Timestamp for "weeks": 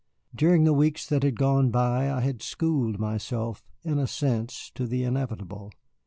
0.73-1.05